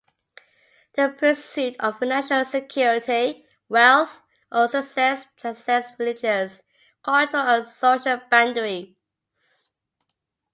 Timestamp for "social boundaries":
7.67-8.95